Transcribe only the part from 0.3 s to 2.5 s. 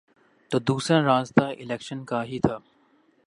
تو دوسرا راستہ الیکشن کا ہی